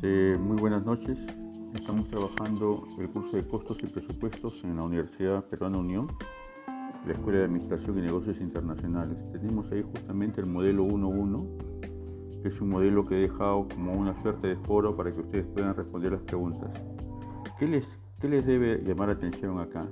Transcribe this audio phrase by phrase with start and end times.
[0.00, 1.18] Buenas noches.
[1.74, 6.06] Estamos trabajando el curso de costos y presupuestos en la Universidad Peruana Unión,
[7.04, 9.16] la Escuela de Administración y Negocios Internacionales.
[9.32, 14.20] Tenemos ahí justamente el modelo 1.1, que es un modelo que he dejado como una
[14.22, 16.70] suerte de foro para que ustedes puedan responder las preguntas.
[17.58, 17.84] ¿Qué les,
[18.20, 19.84] qué les debe llamar la atención acá?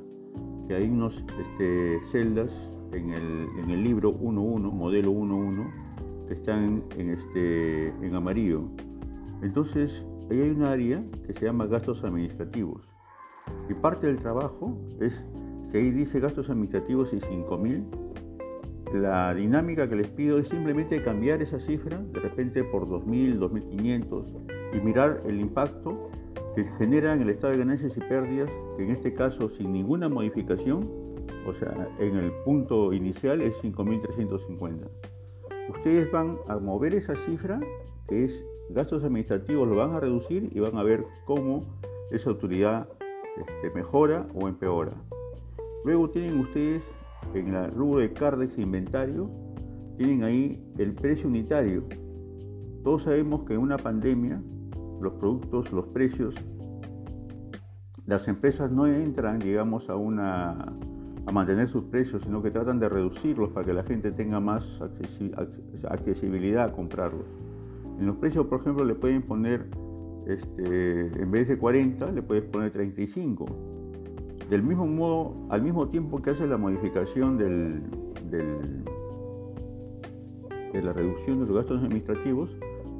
[0.68, 2.50] Que hay unos este, celdas
[2.92, 8.68] en el, en el libro 1.1, modelo 1.1, que están en, este, en amarillo.
[9.42, 12.88] Entonces, ahí hay un área que se llama gastos administrativos.
[13.68, 15.22] Y parte del trabajo es,
[15.70, 17.84] si ahí dice gastos administrativos y 5.000,
[18.94, 24.76] la dinámica que les pido es simplemente cambiar esa cifra de repente por 2.000, 2.500
[24.76, 26.08] y mirar el impacto
[26.54, 30.08] que genera en el estado de ganancias y pérdidas, que en este caso sin ninguna
[30.08, 30.88] modificación,
[31.46, 34.88] o sea, en el punto inicial es 5.350.
[35.68, 37.60] Ustedes van a mover esa cifra,
[38.08, 41.62] que es gastos administrativos, lo van a reducir y van a ver cómo
[42.10, 42.88] esa autoridad
[43.36, 44.92] este, mejora o empeora.
[45.84, 46.82] Luego tienen ustedes
[47.34, 49.30] en la rubro de cardes e inventario,
[49.96, 51.84] tienen ahí el precio unitario.
[52.82, 54.42] Todos sabemos que en una pandemia
[55.00, 56.34] los productos, los precios,
[58.06, 60.72] las empresas no entran, digamos, a una
[61.26, 64.64] a mantener sus precios, sino que tratan de reducirlos para que la gente tenga más
[64.80, 67.26] accesibilidad a comprarlos.
[67.98, 69.66] En los precios, por ejemplo, le pueden poner,
[70.26, 73.46] este, en vez de 40, le puedes poner 35.
[74.50, 77.80] Del mismo modo, al mismo tiempo que hace la modificación de
[80.72, 82.50] la reducción de los gastos administrativos,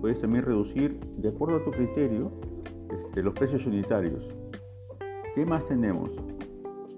[0.01, 2.33] puedes también reducir, de acuerdo a tu criterio,
[2.91, 4.27] este, los precios unitarios.
[5.35, 6.11] ¿Qué más tenemos?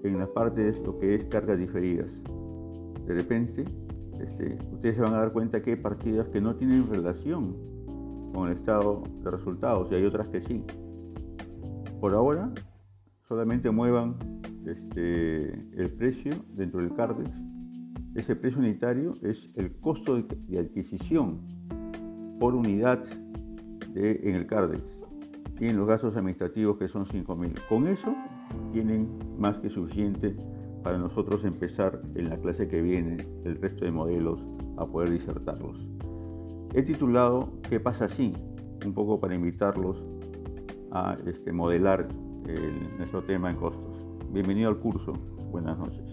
[0.03, 2.07] en la parte de lo que es cargas diferidas.
[3.05, 3.65] De repente,
[4.19, 7.55] este, ustedes se van a dar cuenta que hay partidas que no tienen relación
[8.33, 10.63] con el estado de resultados y hay otras que sí.
[11.99, 12.51] Por ahora,
[13.27, 14.15] solamente muevan
[14.65, 17.31] este, el precio dentro del CARDEX.
[18.15, 21.39] Ese precio unitario es el costo de, adquisición
[22.39, 23.03] por unidad
[23.93, 24.83] de, en el CARDEX
[25.59, 27.67] y en los gastos administrativos que son 5.000.
[27.67, 28.15] Con eso
[28.71, 30.35] tienen más que suficiente
[30.83, 34.39] para nosotros empezar en la clase que viene el resto de modelos
[34.77, 35.77] a poder disertarlos.
[36.73, 38.33] He titulado ¿Qué pasa así?
[38.85, 40.03] Un poco para invitarlos
[40.91, 42.07] a este, modelar
[42.97, 44.07] nuestro tema en costos.
[44.31, 45.13] Bienvenido al curso.
[45.51, 46.05] Buenas noches.